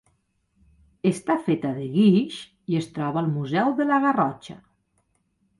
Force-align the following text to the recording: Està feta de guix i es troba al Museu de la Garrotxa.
Està 1.09 1.35
feta 1.49 1.73
de 1.75 1.85
guix 1.97 2.39
i 2.73 2.79
es 2.81 2.89
troba 2.97 3.23
al 3.25 3.31
Museu 3.37 3.77
de 3.81 3.87
la 3.93 4.03
Garrotxa. 4.07 4.61